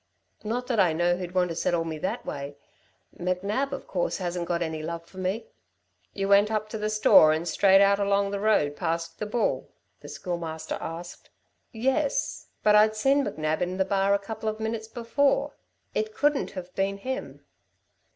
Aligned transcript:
"Not 0.43 0.65
that 0.65 0.79
I 0.79 0.93
know 0.93 1.15
who'd 1.15 1.35
want 1.35 1.49
to 1.51 1.55
settle 1.55 1.85
me 1.85 1.99
that 1.99 2.25
way. 2.25 2.57
McNab, 3.19 3.71
of 3.71 3.85
course, 3.85 4.17
hasn't 4.17 4.47
got 4.47 4.63
any 4.63 4.81
love 4.81 5.05
for 5.05 5.19
me." 5.19 5.45
"You 6.11 6.27
went 6.27 6.49
up 6.49 6.69
to 6.69 6.79
the 6.79 6.89
store 6.89 7.31
and 7.31 7.47
straight 7.47 7.81
out 7.81 7.99
along 7.99 8.31
the 8.31 8.39
road 8.39 8.75
past 8.75 9.19
the 9.19 9.27
Bull?" 9.27 9.69
the 9.99 10.09
Schoolmaster 10.09 10.79
asked. 10.81 11.29
"Yes, 11.71 12.47
but 12.63 12.73
I'd 12.73 12.95
seen 12.95 13.23
McNab 13.23 13.61
in 13.61 13.77
the 13.77 13.85
bar 13.85 14.15
a 14.15 14.17
couple 14.17 14.49
of 14.49 14.59
minutes 14.59 14.87
before. 14.87 15.53
It 15.93 16.15
couldn't 16.15 16.49
have 16.57 16.73
been 16.73 16.97
him." 16.97 17.45